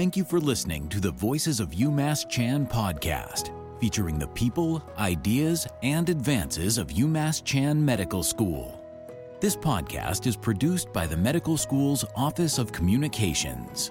[0.00, 5.66] Thank you for listening to the Voices of UMass Chan podcast, featuring the people, ideas,
[5.82, 8.82] and advances of UMass Chan Medical School.
[9.40, 13.90] This podcast is produced by the medical school's Office of Communications.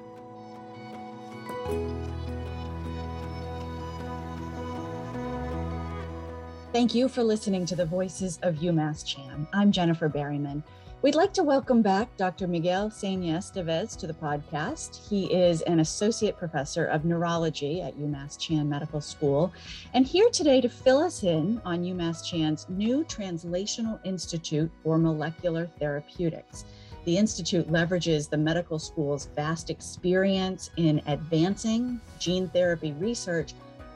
[6.73, 9.47] Thank you for listening to the Voices of UMass Chan.
[9.53, 10.63] I'm Jennifer Berryman.
[11.01, 12.45] We'd like to welcome back Dr.
[12.45, 15.07] Miguel Sena Esteves to the podcast.
[15.07, 19.53] He is an associate professor of neurology at UMass Chan Medical School,
[19.93, 25.67] and here today to fill us in on UMass Chan's new Translational Institute for Molecular
[25.79, 26.65] Therapeutics.
[27.05, 33.53] The Institute leverages the medical school's vast experience in advancing gene therapy research,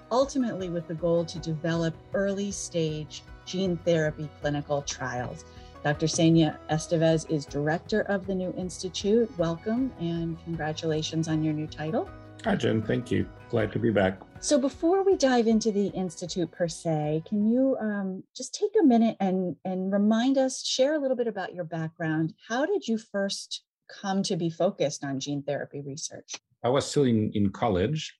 [0.09, 5.43] ultimately with the goal to develop early stage gene therapy clinical trials.
[5.83, 6.07] Dr.
[6.07, 9.29] Sena Esteves is director of the new institute.
[9.37, 12.09] Welcome and congratulations on your new title.
[12.45, 12.81] Hi, Jen.
[12.81, 13.27] Thank you.
[13.49, 14.17] Glad to be back.
[14.39, 18.85] So, before we dive into the institute per se, can you um, just take a
[18.85, 22.33] minute and and remind us, share a little bit about your background?
[22.47, 26.35] How did you first come to be focused on gene therapy research?
[26.63, 28.13] I was still in, in college,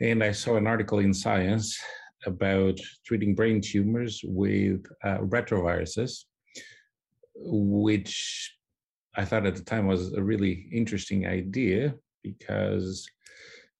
[0.00, 1.78] and I saw an article in Science
[2.24, 6.24] about treating brain tumors with uh, retroviruses
[7.40, 8.54] which
[9.16, 13.08] I thought at the time was a really interesting idea because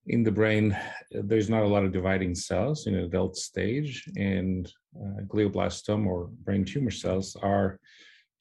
[0.07, 0.77] in the brain
[1.11, 6.29] there's not a lot of dividing cells in an adult stage and uh, glioblastoma or
[6.43, 7.79] brain tumor cells are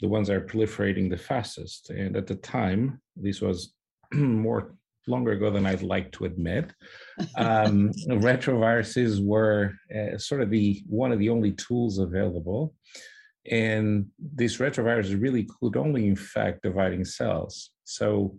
[0.01, 1.91] the ones that are proliferating the fastest.
[1.91, 3.75] And at the time this was
[4.13, 4.75] more
[5.09, 6.71] longer ago than i'd like to admit
[7.37, 12.75] um, retroviruses were uh, sort of the one of the only tools available
[13.51, 17.71] and these retroviruses really could only infect dividing cells.
[17.85, 18.39] So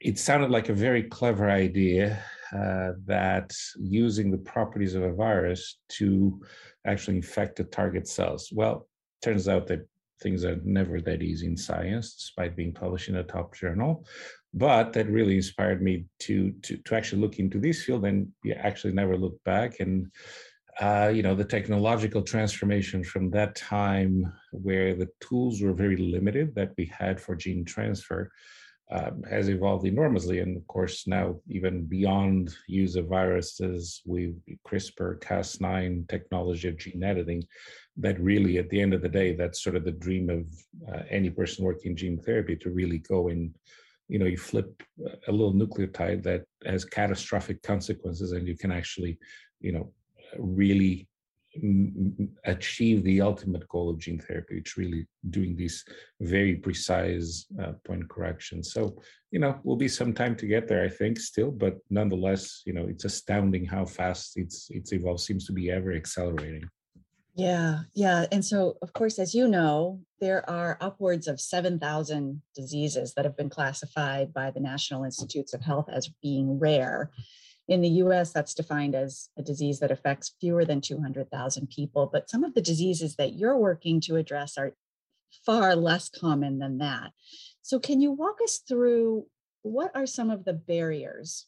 [0.00, 5.78] it sounded like a very clever idea uh, that using the properties of a virus
[5.88, 6.40] to
[6.86, 8.50] actually infect the target cells.
[8.52, 8.86] Well,
[9.22, 9.88] turns out that
[10.22, 14.06] things are never that easy in science, despite being published in a top journal.
[14.54, 18.28] But that really inspired me to to, to actually look into this field and
[18.58, 20.10] actually never look back and
[20.80, 26.54] uh, you know, the technological transformation from that time where the tools were very limited
[26.54, 28.30] that we had for gene transfer
[28.90, 30.40] um, has evolved enormously.
[30.40, 34.34] And of course, now even beyond use of viruses, we
[34.66, 37.42] CRISPR, Cas9 technology of gene editing,
[37.96, 40.46] that really, at the end of the day, that's sort of the dream of
[40.92, 43.54] uh, any person working gene therapy to really go and
[44.08, 44.82] you know you flip
[45.26, 49.18] a little nucleotide that has catastrophic consequences and you can actually
[49.60, 49.92] you know
[50.38, 51.08] really
[52.44, 54.58] achieve the ultimate goal of gene therapy.
[54.58, 55.84] It's really doing these
[56.20, 58.72] very precise uh, point corrections.
[58.72, 59.00] So
[59.36, 62.72] you know will be some time to get there i think still but nonetheless you
[62.72, 66.64] know it's astounding how fast it's it's evolved seems to be ever accelerating.
[67.34, 73.12] Yeah yeah and so of course as you know there are upwards of 7000 diseases
[73.14, 77.10] that have been classified by the national institutes of health as being rare
[77.68, 82.08] in the US, that's defined as a disease that affects fewer than 200,000 people.
[82.12, 84.74] But some of the diseases that you're working to address are
[85.44, 87.12] far less common than that.
[87.62, 89.26] So, can you walk us through
[89.62, 91.46] what are some of the barriers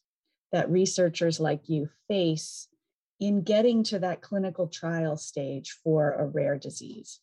[0.51, 2.69] that researchers like you face
[3.21, 7.21] in getting to that clinical trial stage for a rare disease?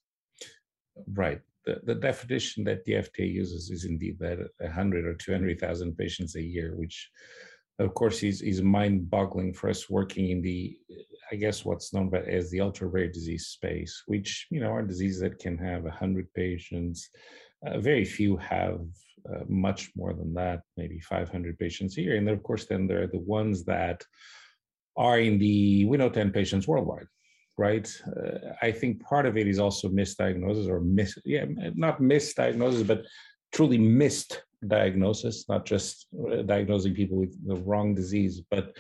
[1.14, 1.42] Right.
[1.66, 6.42] The, the definition that the FDA uses is indeed that 100 or 200,000 patients a
[6.42, 7.10] year, which
[7.80, 10.78] of course is is mind-boggling for us working in the
[11.32, 15.20] i guess what's known as the ultra rare disease space which you know are diseases
[15.22, 17.10] that can have 100 patients.
[17.66, 18.82] Uh, very few have
[19.32, 22.16] uh, much more than that maybe 500 patients a year.
[22.16, 24.04] And then of course then there are the ones that
[24.98, 27.08] are in the we know 10 patients worldwide
[27.58, 27.90] right?
[28.06, 33.06] Uh, i think part of it is also misdiagnosis or miss yeah not misdiagnosis but
[33.54, 38.76] truly missed diagnosis, not just uh, diagnosing people with the wrong disease, but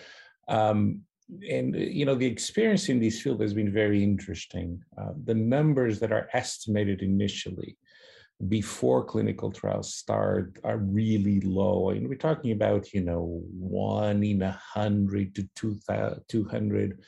[0.47, 1.01] um,
[1.49, 4.81] and you know the experience in this field has been very interesting.
[4.97, 7.77] Uh, the numbers that are estimated initially
[8.49, 14.41] before clinical trials start are really low, and we're talking about you know one in
[14.41, 16.99] a hundred to two hundred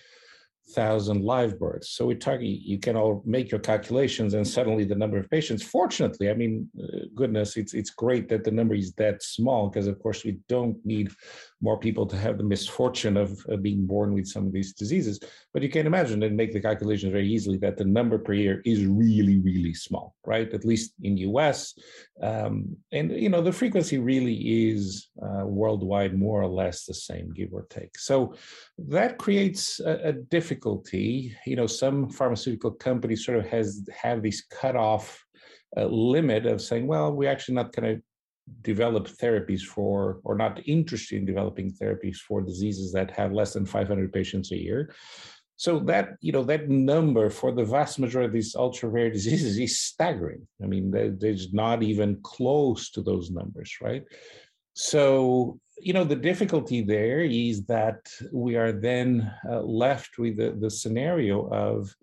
[0.71, 1.91] thousand live births.
[1.91, 5.63] So we're talking, you can all make your calculations and suddenly the number of patients,
[5.63, 9.87] fortunately, I mean, uh, goodness, it's, it's great that the number is that small because
[9.87, 11.11] of course we don't need
[11.61, 15.19] more people to have the misfortune of, of being born with some of these diseases.
[15.53, 18.61] But you can imagine and make the calculations very easily that the number per year
[18.65, 20.53] is really, really small, right?
[20.53, 21.73] At least in US.
[22.21, 27.31] Um, and, you know, the frequency really is uh, worldwide more or less the same,
[27.33, 27.97] give or take.
[27.97, 28.35] So
[28.77, 30.13] that creates a, a
[30.57, 31.35] difficulty.
[31.45, 35.23] You know, some pharmaceutical companies sort of has have these cutoff
[35.75, 38.01] uh, limit of saying, well, we're actually not going to
[38.61, 43.65] develop therapies for or not interested in developing therapies for diseases that have less than
[43.65, 44.93] 500 patients a year
[45.57, 49.59] so that you know that number for the vast majority of these ultra rare diseases
[49.59, 50.89] is staggering i mean
[51.19, 54.05] there's not even close to those numbers right
[54.75, 60.51] so you know the difficulty there is that we are then uh, left with the,
[60.59, 61.93] the scenario of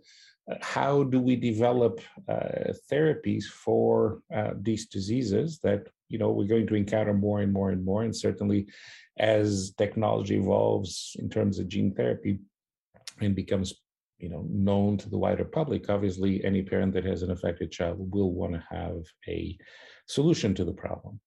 [0.51, 6.47] uh, how do we develop uh, therapies for uh, these diseases that you know we're
[6.47, 8.03] going to encounter more and more and more.
[8.03, 8.67] And certainly
[9.19, 12.39] as technology evolves in terms of gene therapy
[13.21, 13.75] and becomes
[14.19, 17.97] you know known to the wider public obviously any parent that has an affected child
[18.13, 19.57] will want to have a
[20.07, 21.21] solution to the problem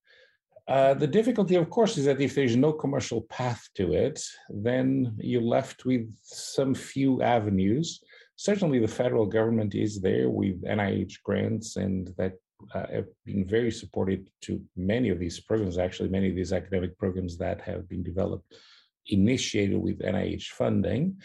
[0.67, 5.15] uh, the difficulty, of course, is that if there's no commercial path to it, then
[5.17, 8.01] you're left with some few avenues.
[8.35, 12.33] Certainly, the federal government is there with NIH grants, and that
[12.75, 16.97] uh, have been very supportive to many of these programs, actually, many of these academic
[16.97, 18.53] programs that have been developed,
[19.07, 21.17] initiated with NIH funding.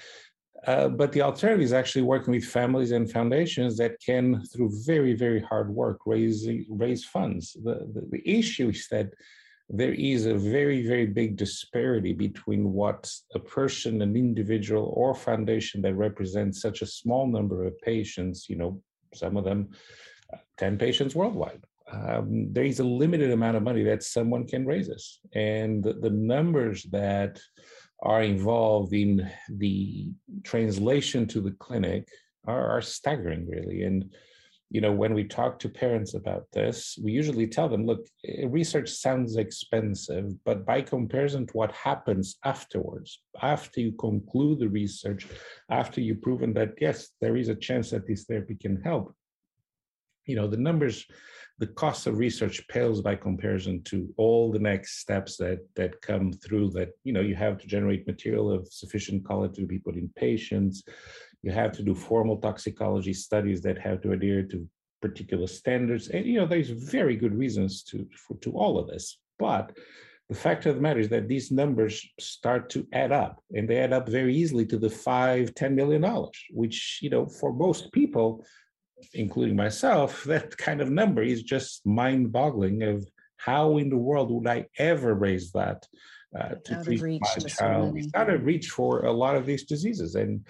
[0.66, 5.12] Uh, but the alternative is actually working with families and foundations that can, through very,
[5.12, 7.56] very hard work, raise, raise funds.
[7.64, 9.12] The, the, the issue is that
[9.68, 15.82] there is a very, very big disparity between what a person, an individual, or foundation
[15.82, 18.80] that represents such a small number of patients, you know,
[19.14, 19.70] some of them
[20.58, 21.64] 10 patients worldwide.
[21.90, 25.18] Um, there is a limited amount of money that someone can raise us.
[25.34, 27.40] And the, the numbers that
[28.02, 30.10] are involved in the
[30.42, 32.08] translation to the clinic
[32.46, 33.84] are, are staggering, really.
[33.84, 34.12] And
[34.70, 38.46] you know, when we talk to parents about this, we usually tell them, look, eh,
[38.48, 45.26] research sounds expensive, but by comparison to what happens afterwards, after you conclude the research,
[45.70, 49.14] after you've proven that, yes, there is a chance that this therapy can help,
[50.26, 51.04] you know the numbers
[51.62, 56.32] the cost of research pales by comparison to all the next steps that that come
[56.32, 59.94] through that you know you have to generate material of sufficient quality to be put
[59.94, 60.82] in patients.
[61.44, 64.68] You have to do formal toxicology studies that have to adhere to
[65.00, 66.08] particular standards.
[66.08, 69.18] And you know there's very good reasons to for, to all of this.
[69.38, 69.70] But
[70.28, 73.78] the fact of the matter is that these numbers start to add up and they
[73.78, 77.92] add up very easily to the five ten million dollars which you know for most
[77.92, 78.44] people
[79.14, 83.06] including myself, that kind of number is just mind boggling of
[83.36, 85.84] how in the world would I ever raise that
[86.38, 87.96] uh, to treat my child?
[87.96, 90.14] It's out of reach for a lot of these diseases.
[90.14, 90.46] And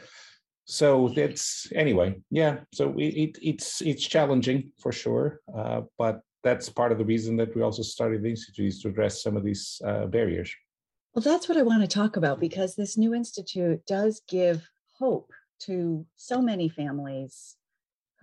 [0.65, 2.59] so that's anyway, yeah.
[2.73, 7.37] So it, it it's it's challenging for sure, uh, but that's part of the reason
[7.37, 10.55] that we also started the institute is to address some of these uh, barriers.
[11.15, 15.31] Well, that's what I want to talk about because this new institute does give hope
[15.61, 17.57] to so many families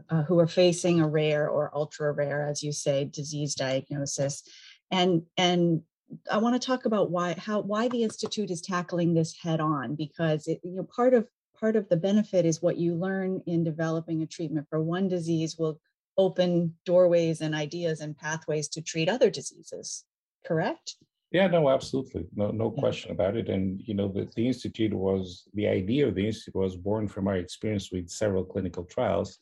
[0.10, 4.44] uh, who are facing a rare or ultra rare, as you say, disease diagnosis.
[4.92, 5.81] And, and
[6.30, 9.96] I want to talk about why how why the institute is tackling this head on
[9.96, 11.28] because it, you know part of
[11.60, 15.57] part of the benefit is what you learn in developing a treatment for one disease
[15.57, 15.80] will
[16.18, 20.04] open doorways and ideas and pathways to treat other diseases.
[20.46, 20.96] Correct?
[21.31, 22.25] Yeah, no, absolutely.
[22.36, 23.50] No, no question about it.
[23.50, 27.27] And you know, the, the institute was the idea of the institute was born from
[27.27, 29.38] our experience with several clinical trials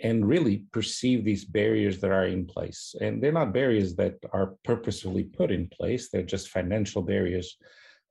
[0.00, 2.94] and really perceive these barriers that are in place.
[3.00, 7.56] And they're not barriers that are purposefully put in place, they're just financial barriers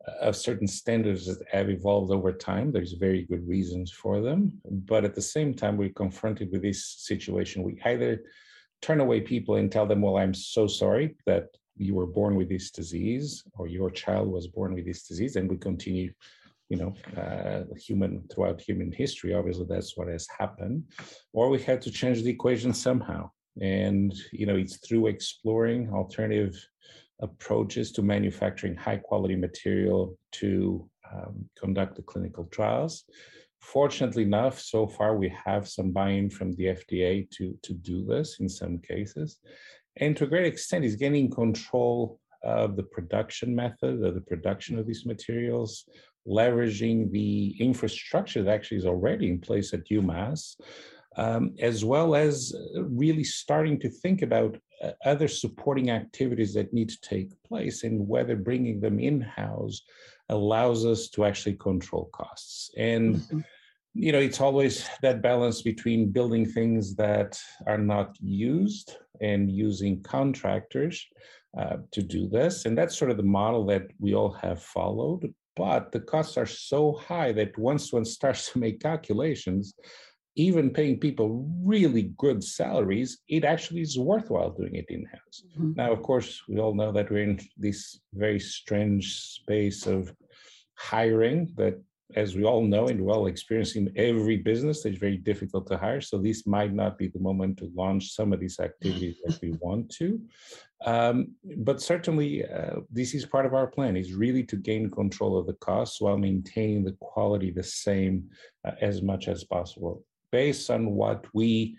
[0.08, 2.72] uh, of certain standards that have evolved over time.
[2.72, 4.54] There's very good reasons for them.
[4.70, 7.64] But at the same time, we're confronted with this situation.
[7.64, 8.24] We either
[8.82, 12.50] turn away people and tell them, well, I'm so sorry that you were born with
[12.50, 16.12] this disease or your child was born with this disease, and we continue
[16.70, 19.34] you know, uh, human throughout human history.
[19.34, 20.84] Obviously, that's what has happened.
[21.34, 23.30] Or we had to change the equation somehow.
[23.62, 26.56] And you know, it's through exploring alternative
[27.22, 33.06] approaches to manufacturing high quality material to um, conduct the clinical trials.
[33.62, 38.40] Fortunately enough, so far we have some buy-in from the FDA to, to do this
[38.40, 39.40] in some cases.
[39.98, 44.78] And to a great extent, is gaining control of the production method, of the production
[44.78, 45.86] of these materials,
[46.28, 50.56] leveraging the infrastructure that actually is already in place at UMass,
[51.18, 56.90] um, as well as really starting to think about uh, other supporting activities that need
[56.90, 59.82] to take place and whether bringing them in-house
[60.30, 62.72] allows us to actually control costs.
[62.78, 63.40] And mm-hmm.
[63.94, 70.02] you know, it's always that balance between building things that are not used and using
[70.04, 71.06] contractors
[71.58, 72.66] uh, to do this.
[72.66, 75.34] And that's sort of the model that we all have followed.
[75.56, 79.74] But the costs are so high that once one starts to make calculations,
[80.36, 85.44] even paying people really good salaries, it actually is worthwhile doing it in house.
[85.54, 85.74] Mm-hmm.
[85.76, 90.14] Now, of course, we all know that we're in this very strange space of
[90.76, 91.82] hiring that
[92.14, 96.18] as we all know and well experiencing every business it's very difficult to hire so
[96.18, 99.90] this might not be the moment to launch some of these activities that we want
[99.90, 100.22] to
[100.86, 105.36] um, but certainly uh, this is part of our plan is really to gain control
[105.38, 108.30] of the costs while maintaining the quality the same
[108.66, 111.76] uh, as much as possible based on what we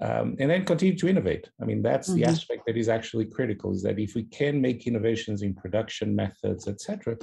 [0.00, 1.50] um, and then continue to innovate.
[1.60, 2.20] I mean, that's mm-hmm.
[2.20, 6.14] the aspect that is actually critical: is that if we can make innovations in production
[6.14, 7.16] methods, etc.,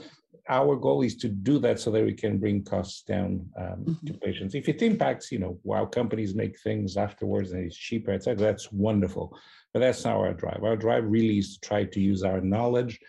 [0.47, 4.05] our goal is to do that so that we can bring costs down um, mm-hmm.
[4.05, 4.53] to patients.
[4.53, 8.71] If it impacts, you know, while companies make things afterwards and it's cheaper, etc., that's
[8.71, 9.37] wonderful.
[9.73, 10.63] But that's not our drive.
[10.63, 12.99] Our drive really is to try to use our knowledge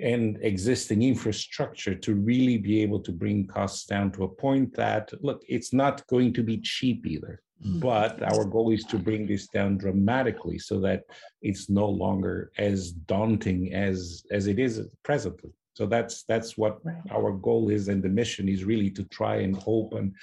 [0.00, 5.12] and existing infrastructure to really be able to bring costs down to a point that
[5.22, 7.42] look, it's not going to be cheap either.
[7.62, 7.80] Mm-hmm.
[7.80, 11.04] But our goal is to bring this down dramatically so that
[11.42, 15.52] it's no longer as daunting as as it is presently.
[15.74, 17.00] So that's that's what right.
[17.10, 20.14] our goal is, and the mission is really to try and open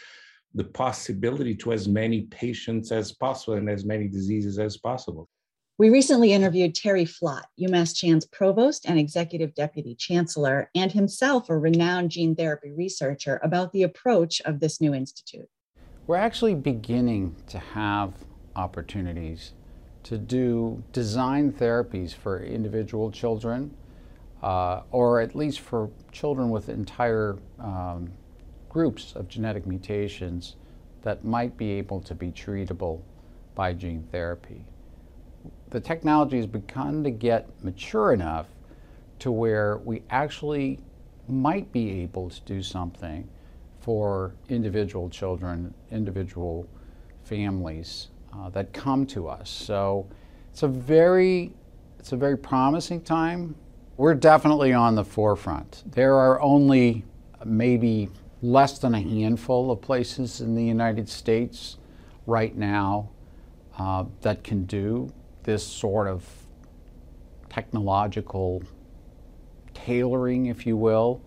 [0.53, 5.29] the possibility to as many patients as possible and as many diseases as possible.
[5.77, 11.57] We recently interviewed Terry Flotte, UMass Chan's provost and executive deputy chancellor, and himself a
[11.57, 15.47] renowned gene therapy researcher, about the approach of this new institute.
[16.05, 18.13] We're actually beginning to have
[18.55, 19.53] opportunities
[20.03, 23.75] to do design therapies for individual children
[24.41, 28.09] uh, or at least for children with entire um,
[28.69, 30.55] groups of genetic mutations
[31.01, 33.01] that might be able to be treatable
[33.55, 34.65] by gene therapy.
[35.69, 38.47] The technology has begun to get mature enough
[39.19, 40.79] to where we actually
[41.27, 43.27] might be able to do something
[43.81, 46.67] for individual children, individual
[47.23, 49.49] families uh, that come to us.
[49.49, 50.07] So
[50.51, 51.53] it's a very,
[51.99, 53.55] it's a very promising time
[53.99, 55.83] we're definitely on the forefront.
[55.85, 57.03] There are only
[57.43, 58.09] maybe
[58.41, 61.75] less than a handful of places in the United States
[62.25, 63.09] right now
[63.77, 65.11] uh, that can do
[65.43, 66.25] this sort of
[67.49, 68.63] technological
[69.73, 71.21] tailoring, if you will,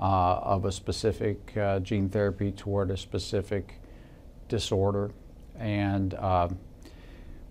[0.00, 3.80] uh, of a specific uh, gene therapy toward a specific
[4.48, 5.12] disorder.
[5.56, 6.48] And uh,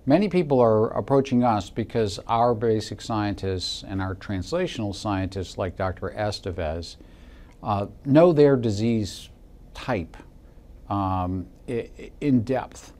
[0.08, 6.14] Many people are approaching us because our basic scientists and our translational scientists, like Dr.
[6.16, 6.98] Esteves,
[7.64, 9.30] uh, know their disease
[9.74, 10.16] type
[10.90, 12.94] um, in depth.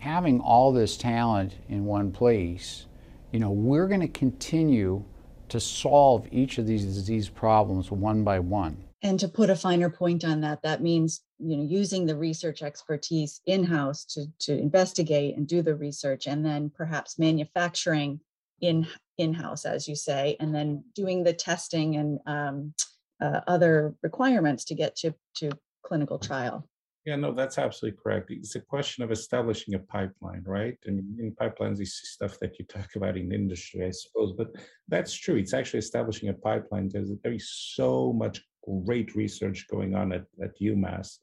[0.00, 2.86] Having all this talent in one place,
[3.32, 5.02] you know, we're going to continue
[5.48, 8.84] to solve each of these disease problems one by one.
[9.02, 12.62] And to put a finer point on that, that means you know using the research
[12.62, 18.20] expertise in-house to to investigate and do the research and then perhaps manufacturing
[18.60, 18.86] in
[19.18, 22.74] in-house as you say and then doing the testing and um,
[23.20, 25.50] uh, other requirements to get to to
[25.82, 26.68] clinical trial.
[27.06, 28.30] Yeah no that's absolutely correct.
[28.30, 30.76] It's a question of establishing a pipeline right?
[30.84, 34.48] And in pipelines is stuff that you talk about in industry i suppose but
[34.88, 35.36] that's true.
[35.36, 36.88] It's actually establishing a pipeline.
[36.88, 38.42] Because there is so much
[38.84, 41.18] great research going on at, at umass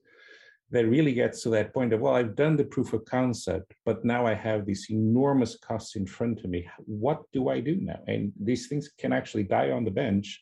[0.71, 4.03] that really gets to that point of, well, I've done the proof of concept, but
[4.03, 6.67] now I have these enormous costs in front of me.
[6.85, 7.99] What do I do now?
[8.07, 10.41] And these things can actually die on the bench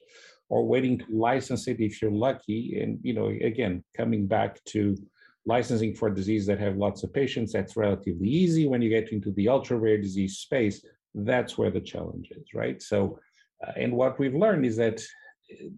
[0.49, 2.79] or waiting to license it if you're lucky.
[2.81, 4.97] And, you know, again, coming back to
[5.45, 8.67] licensing for disease that have lots of patients, that's relatively easy.
[8.67, 12.81] When you get into the ultra rare disease space, that's where the challenge is, right?
[12.81, 13.19] So,
[13.65, 15.03] uh, and what we've learned is that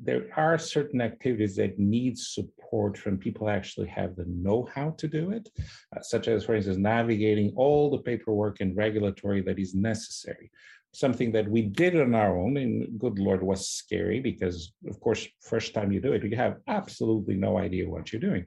[0.01, 5.31] there are certain activities that need support from people actually have the know-how to do
[5.31, 5.50] it,
[5.95, 10.51] uh, such as, for instance, navigating all the paperwork and regulatory that is necessary.
[10.93, 15.27] Something that we did on our own, and good Lord, was scary because, of course,
[15.41, 18.45] first time you do it, you have absolutely no idea what you're doing.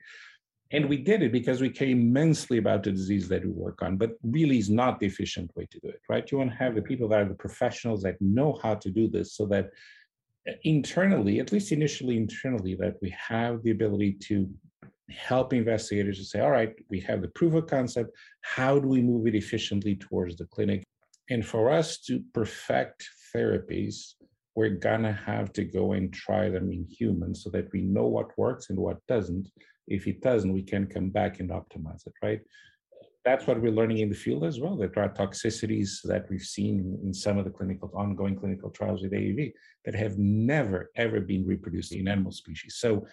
[0.72, 3.96] And we did it because we care immensely about the disease that we work on,
[3.96, 6.30] but really is not the efficient way to do it, right?
[6.30, 9.08] You want to have the people that are the professionals that know how to do
[9.08, 9.70] this so that
[10.64, 14.49] internally, at least initially internally, that we have the ability to
[15.11, 18.11] help investigators to say, all right, we have the proof of concept.
[18.42, 20.85] How do we move it efficiently towards the clinic?
[21.28, 24.14] And for us to perfect therapies,
[24.56, 28.37] we're gonna have to go and try them in humans so that we know what
[28.37, 29.49] works and what doesn't.
[29.87, 32.40] If it doesn't, we can come back and optimize it, right?
[33.24, 34.76] That's what we're learning in the field as well.
[34.76, 39.12] There are toxicities that we've seen in some of the clinical ongoing clinical trials with
[39.12, 39.52] AAV
[39.84, 42.76] that have never ever been reproduced in animal species.
[42.76, 43.06] So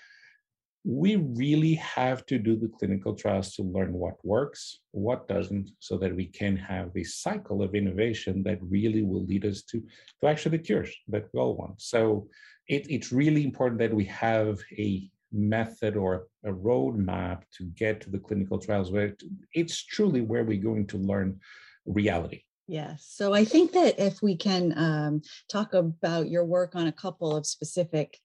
[0.86, 5.98] we really have to do the clinical trials to learn what works, what doesn't, so
[5.98, 9.84] that we can have this cycle of innovation that really will lead us to,
[10.22, 11.82] to actually the cures that we all want.
[11.82, 12.30] So
[12.70, 18.10] it, it's really important that we have a method or a roadmap to get to
[18.10, 19.16] the clinical trials where
[19.54, 21.40] it's truly where we're going to learn
[21.86, 22.42] reality.
[22.68, 23.06] Yes.
[23.10, 27.36] So I think that if we can um, talk about your work on a couple
[27.36, 28.20] of specific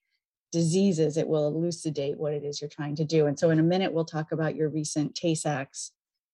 [0.51, 3.25] diseases, it will elucidate what it is you're trying to do.
[3.27, 5.91] And so in a minute, we'll talk about your recent Tay-Sachs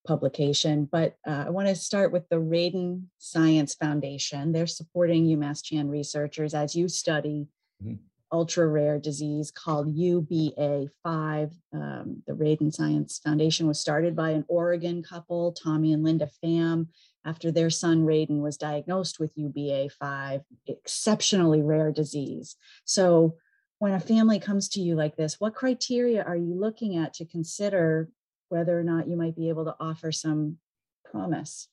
[0.07, 4.51] publication, but uh, I want to start with the Raden Science Foundation.
[4.51, 7.47] They're supporting UMass Chan researchers as you study
[7.83, 7.95] mm-hmm.
[8.31, 11.51] Ultra rare disease called UBA5.
[11.73, 16.87] Um, the Raden Science Foundation was started by an Oregon couple, Tommy and Linda Pham,
[17.25, 22.55] after their son Raden was diagnosed with UBA5, exceptionally rare disease.
[22.85, 23.35] So
[23.79, 27.25] when a family comes to you like this, what criteria are you looking at to
[27.25, 28.09] consider
[28.49, 30.57] whether or not you might be able to offer some
[31.05, 31.67] promise?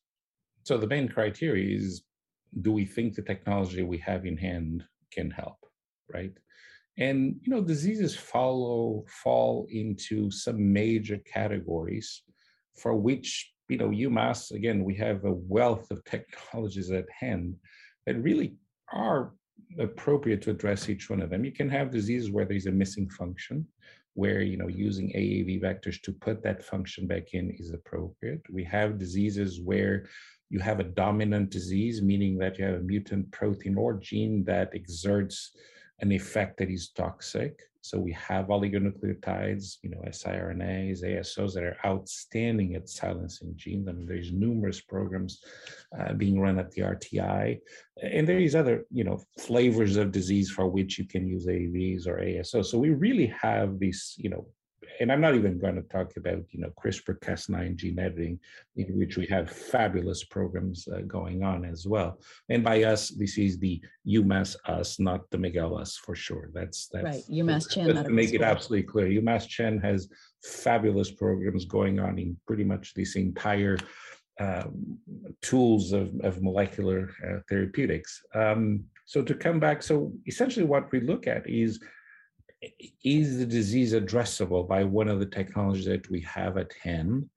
[0.64, 2.02] So the main criteria is
[2.60, 5.58] do we think the technology we have in hand can help,
[6.12, 6.32] right?
[6.98, 12.22] And you know, diseases follow fall into some major categories
[12.76, 17.56] for which you know UMass again we have a wealth of technologies at hand
[18.06, 18.54] that really
[18.92, 19.32] are
[19.78, 21.44] appropriate to address each one of them.
[21.44, 23.66] You can have diseases where there's a missing function,
[24.14, 28.42] where you know using AAV vectors to put that function back in is appropriate.
[28.50, 30.06] We have diseases where
[30.48, 34.70] you have a dominant disease, meaning that you have a mutant protein or gene that
[34.74, 35.50] exerts
[36.00, 37.60] an effect that is toxic.
[37.80, 43.86] So we have oligonucleotides, you know, siRNAs, ASOs that are outstanding at silencing genes.
[43.86, 45.40] I mean, there's numerous programs
[45.96, 47.60] uh, being run at the RTI,
[48.02, 52.08] and there is other, you know, flavors of disease for which you can use AAVs
[52.08, 52.66] or ASOs.
[52.66, 54.48] So we really have these, you know,
[55.00, 58.38] and I'm not even going to talk about, you know, CRISPR-Cas9 gene editing,
[58.76, 62.20] in which we have fabulous programs uh, going on as well.
[62.48, 66.50] And by us, this is the UMass us, not the Miguel us for sure.
[66.52, 67.24] That's that's right.
[67.30, 68.04] UMass Chan.
[68.04, 70.08] to make it absolutely clear, UMass Chan has
[70.42, 73.78] fabulous programs going on in pretty much this entire
[74.38, 74.98] um,
[75.40, 78.22] tools of, of molecular uh, therapeutics.
[78.34, 81.80] Um, so to come back, so essentially what we look at is
[83.04, 87.28] is the disease addressable by one of the technologies that we have at hand?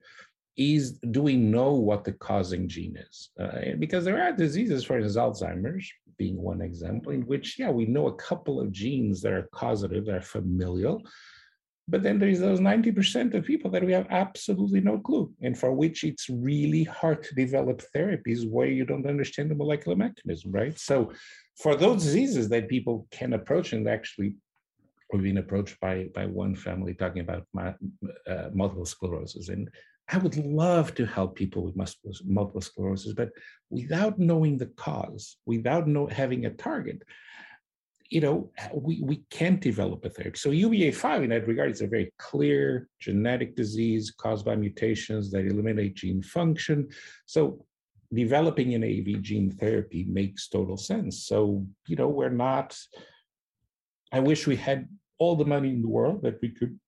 [0.56, 3.30] Is do we know what the causing gene is?
[3.40, 7.86] Uh, because there are diseases, for instance, Alzheimer's being one example, in which yeah we
[7.86, 11.02] know a couple of genes that are causative, that are familial,
[11.90, 15.72] but then there's those 90% of people that we have absolutely no clue, and for
[15.72, 20.78] which it's really hard to develop therapies where you don't understand the molecular mechanism, right?
[20.78, 21.12] So
[21.60, 24.34] for those diseases that people can approach and actually
[25.12, 27.74] we've been approached by by one family talking about my,
[28.28, 29.48] uh, multiple sclerosis.
[29.48, 29.68] And
[30.12, 33.30] i would love to help people with multiple sclerosis but
[33.70, 37.00] without knowing the cause without know, having a target
[38.10, 40.36] you know we, we can't develop a therapy.
[40.36, 45.46] So uba5 in that regard is a very clear genetic disease caused by mutations that
[45.46, 46.88] eliminate gene function.
[47.26, 47.64] So
[48.12, 51.24] developing an AAV gene therapy makes total sense.
[51.24, 52.76] So you know we're not
[54.12, 54.88] I wish we had
[55.20, 56.80] all the money in the world that we could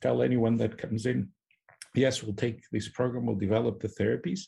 [0.00, 1.28] tell anyone that comes in,
[1.96, 4.42] yes, we'll take this program, we'll develop the therapies.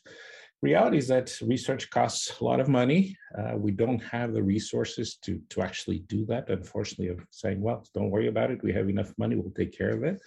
[0.61, 3.15] Reality is that research costs a lot of money.
[3.37, 7.83] Uh, we don't have the resources to, to actually do that, unfortunately, of saying, well,
[7.93, 8.63] don't worry about it.
[8.63, 10.19] We have enough money, we'll take care of it.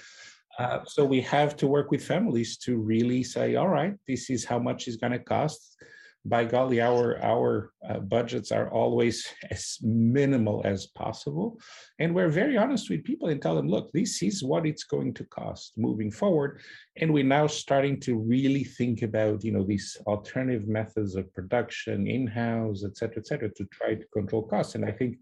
[0.59, 4.45] Uh, so we have to work with families to really say, all right, this is
[4.45, 5.77] how much it's going to cost
[6.25, 11.59] by golly, our our uh, budgets are always as minimal as possible,
[11.99, 15.15] and we're very honest with people and tell them, look, this is what it's going
[15.15, 16.61] to cost moving forward,
[16.97, 22.07] and we're now starting to really think about you know these alternative methods of production,
[22.07, 25.17] in-house, et cetera, et cetera, to try to control costs, and I think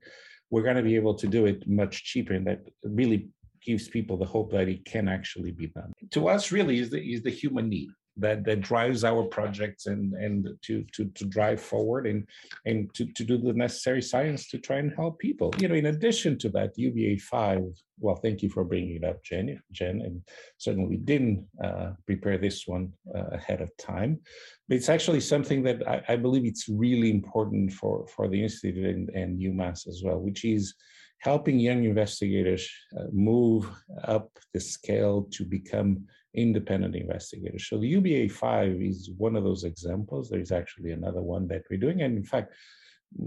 [0.50, 3.28] we're going to be able to do it much cheaper, and that really
[3.64, 5.92] gives people the hope that it can actually be done.
[6.12, 10.14] To us, really, is the is the human need that that drives our projects and
[10.14, 12.26] and to to to drive forward and
[12.66, 15.54] and to, to do the necessary science to try and help people.
[15.58, 17.62] You know in addition to that uba 5
[18.00, 20.22] well thank you for bringing it up jen jen and
[20.58, 24.20] certainly we didn't uh, prepare this one uh, ahead of time.
[24.68, 28.86] But it's actually something that I, I, believe it's really important for for the institute
[28.94, 30.74] and, and umass as well which is
[31.20, 33.68] helping young investigators uh, move
[34.04, 37.68] up the scale to become independent investigators.
[37.68, 40.28] So the UBA 5 is one of those examples.
[40.28, 42.02] There's actually another one that we're doing.
[42.02, 42.52] And in fact,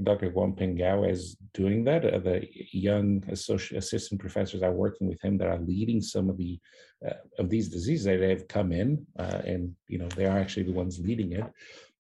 [0.04, 0.32] Dr.
[0.32, 2.06] Guangping Gao is doing that.
[2.06, 6.38] Uh, the young associate assistant professors are working with him that are leading some of
[6.38, 6.60] the
[7.06, 10.64] uh, of these diseases that have come in, uh, and you know they are actually
[10.64, 11.44] the ones leading it.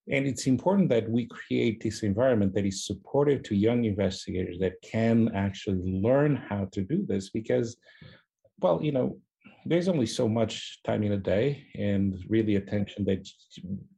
[0.09, 4.81] And it's important that we create this environment that is supportive to young investigators that
[4.81, 7.77] can actually learn how to do this because,
[8.59, 9.17] well, you know,
[9.65, 13.27] there's only so much time in a day and really attention that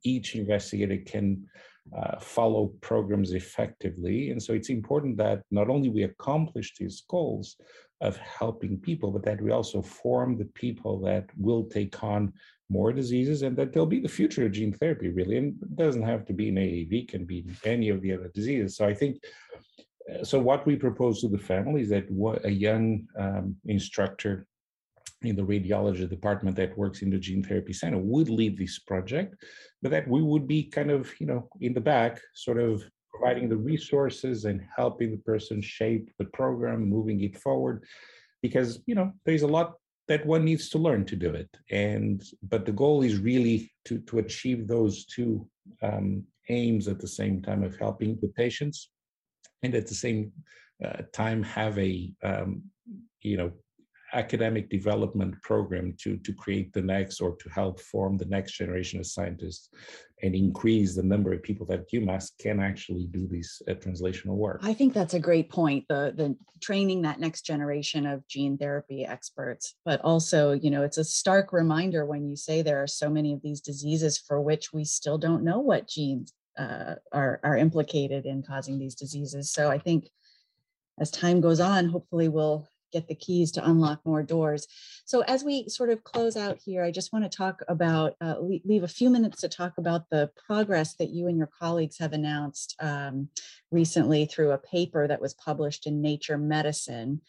[0.03, 1.45] each investigator can
[1.97, 4.31] uh, follow programs effectively.
[4.31, 7.55] And so it's important that not only we accomplish these goals
[8.01, 12.33] of helping people, but that we also form the people that will take on
[12.69, 15.37] more diseases and that they'll be the future of gene therapy, really.
[15.37, 18.75] And it doesn't have to be an AAV, can be any of the other diseases.
[18.75, 19.23] So I think,
[20.11, 22.07] uh, so what we propose to the family is that
[22.43, 24.47] a young um, instructor
[25.23, 29.35] in the radiology department that works in the gene therapy center would lead this project,
[29.81, 32.83] but that we would be kind of, you know, in the back, sort of
[33.13, 37.83] providing the resources and helping the person shape the program, moving it forward.
[38.41, 39.75] Because, you know, there's a lot
[40.07, 43.99] that one needs to learn to do it and but the goal is really to
[43.99, 45.47] to achieve those two
[45.81, 48.89] um, aims at the same time of helping the patients
[49.63, 50.31] and at the same
[50.83, 52.63] uh, time have a um,
[53.21, 53.51] you know
[54.13, 58.99] academic development program to, to create the next or to help form the next generation
[58.99, 59.69] of scientists
[60.21, 64.61] and increase the number of people that UMass can actually do these uh, translational work.
[64.63, 65.85] I think that's a great point.
[65.89, 70.97] The the training that next generation of gene therapy experts, but also, you know, it's
[70.97, 74.71] a stark reminder when you say there are so many of these diseases for which
[74.71, 79.51] we still don't know what genes uh, are are implicated in causing these diseases.
[79.51, 80.09] So I think
[80.99, 84.67] as time goes on, hopefully we'll get the keys to unlock more doors.
[85.05, 88.35] So as we sort of close out here, I just want to talk about, uh,
[88.39, 92.13] leave a few minutes to talk about the progress that you and your colleagues have
[92.13, 93.27] announced um,
[93.71, 97.19] recently through a paper that was published in Nature Medicine.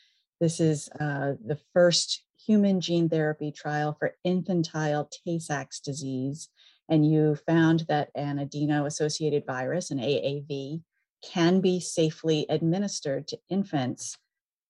[0.40, 6.50] This is uh, the first human gene therapy trial for infantile Tay-Sachs disease.
[6.88, 10.83] And you found that an adeno-associated virus, an AAV,
[11.22, 14.18] can be safely administered to infants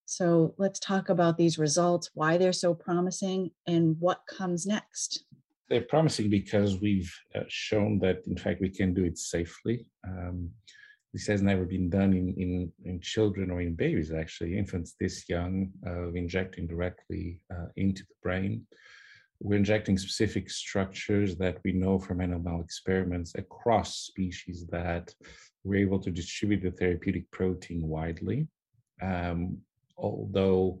[0.05, 5.25] so let's talk about these results, why they're so promising, and what comes next.
[5.69, 9.85] They're promising because we've uh, shown that, in fact, we can do it safely.
[10.07, 10.51] Um,
[11.11, 15.27] this has never been done in, in, in, children or in babies, actually, infants this
[15.27, 18.67] young, uh, injecting directly uh, into the brain.
[19.39, 25.13] We're injecting specific structures that we know from animal experiments across species that
[25.63, 28.47] we're able to distribute the therapeutic protein widely.
[29.01, 29.57] Um,
[29.97, 30.79] although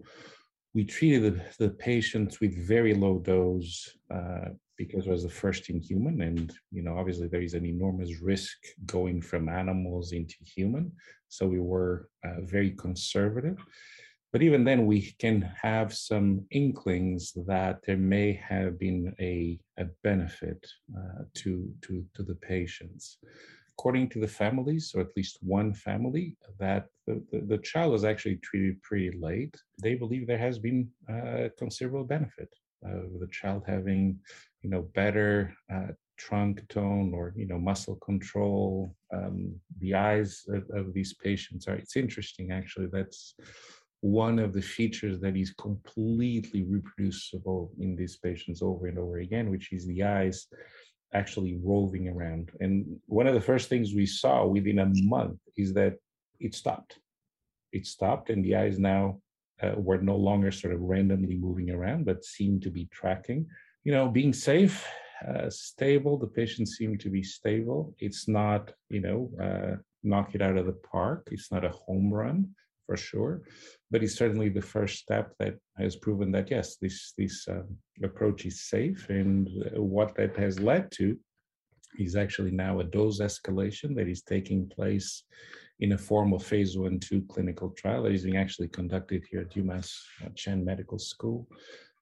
[0.73, 1.23] we treated
[1.57, 6.21] the, the patients with very low dose uh, because it was the first in human.
[6.21, 10.91] And you know obviously there is an enormous risk going from animals into human.
[11.29, 13.57] So we were uh, very conservative.
[14.33, 19.85] But even then we can have some inklings that there may have been a, a
[20.03, 20.59] benefit
[20.93, 23.17] uh, to, to, to the patients
[23.77, 28.05] according to the families, or at least one family, that the, the, the child was
[28.05, 29.55] actually treated pretty late.
[29.81, 32.49] They believe there has been a considerable benefit
[32.83, 34.19] of the child having,
[34.61, 38.95] you know, better uh, trunk tone or you know muscle control.
[39.13, 41.75] Um, the eyes of, of these patients are.
[41.75, 42.87] It's interesting actually.
[42.91, 43.35] That's
[44.01, 49.49] one of the features that is completely reproducible in these patients over and over again,
[49.49, 50.47] which is the eyes
[51.15, 52.51] actually roving around.
[52.59, 55.93] And one of the first things we saw within a month is that
[56.39, 56.99] it stopped.
[57.71, 59.03] It stopped, and the eyes now
[59.63, 63.47] uh, were no longer sort of randomly moving around, but seemed to be tracking.
[63.85, 64.85] You know, being safe,
[65.27, 66.17] uh, stable.
[66.17, 67.95] The patient seemed to be stable.
[67.99, 71.29] It's not, you know, uh, knock it out of the park.
[71.31, 72.49] It's not a home run
[72.85, 73.41] for sure,
[73.91, 78.45] but it's certainly the first step that has proven that yes, this this um, approach
[78.45, 79.09] is safe.
[79.09, 81.17] And uh, what that has led to
[81.97, 85.23] is actually now a dose escalation that is taking place
[85.79, 89.51] in a formal phase one two clinical trial that is being actually conducted here at
[89.51, 89.91] UMass
[90.23, 91.47] uh, Chan Medical School,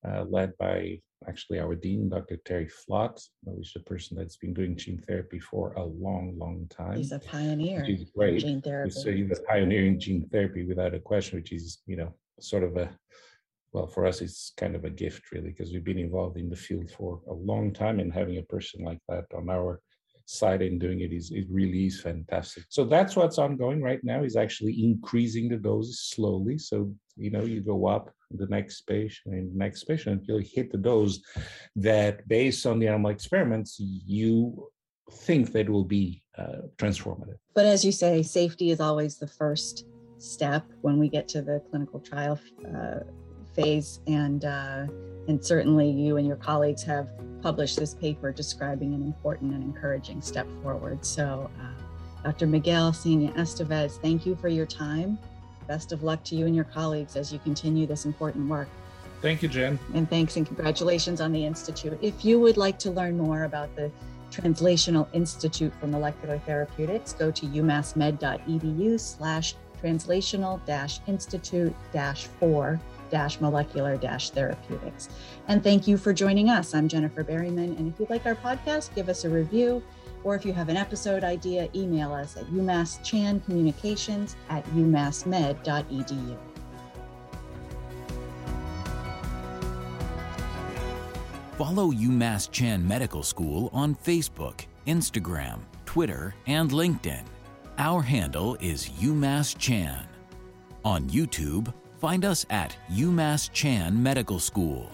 [0.08, 2.38] uh, led by actually our dean, Dr.
[2.38, 6.68] Terry Flotte, who is a person that's been doing gene therapy for a long, long
[6.70, 6.98] time.
[6.98, 8.42] He's a pioneer is great.
[8.42, 8.92] gene therapy.
[8.92, 12.64] So he's a pioneer in gene therapy without a question, which is, you know, sort
[12.64, 12.90] of a,
[13.72, 16.56] well, for us, it's kind of a gift, really, because we've been involved in the
[16.56, 19.82] field for a long time and having a person like that on our
[20.26, 22.64] side and doing it is it really is fantastic.
[22.70, 26.58] So that's what's ongoing right now is actually increasing the doses slowly.
[26.58, 30.48] So you know you go up the next patient and the next patient until you
[30.52, 31.20] hit the dose
[31.76, 34.70] that based on the animal experiments you
[35.12, 37.36] think that will be uh, transformative.
[37.54, 39.86] But as you say, safety is always the first
[40.18, 42.40] step when we get to the clinical trial
[42.76, 43.00] uh,
[43.54, 44.88] phase and uh,
[45.28, 47.08] and certainly you and your colleagues have
[47.42, 51.06] published this paper describing an important and encouraging step forward.
[51.06, 52.48] So, uh, Dr.
[52.48, 55.20] Miguel Sena Esteves, thank you for your time.
[55.68, 58.68] Best of luck to you and your colleagues as you continue this important work.
[59.22, 59.80] Thank you, Jen.
[59.94, 61.98] And thanks and congratulations on the Institute.
[62.02, 63.90] If you would like to learn more about the
[64.32, 70.60] Translational Institute for Molecular Therapeutics, go to umassmed.edu slash translational
[71.08, 71.76] institute
[72.40, 72.80] 4
[73.40, 75.10] molecular therapeutics.
[75.48, 76.74] And thank you for joining us.
[76.74, 77.78] I'm Jennifer Berryman.
[77.78, 79.84] And if you like our podcast, give us a review.
[80.24, 86.38] Or if you have an episode idea, email us at umasschanCommunications at umassmed.edu.
[91.58, 97.24] Follow UMass Chan Medical School on Facebook, Instagram, Twitter, and LinkedIn.
[97.78, 100.08] Our handle is UMass Chan.
[100.84, 104.92] On YouTube, Find us at UMass Chan Medical School.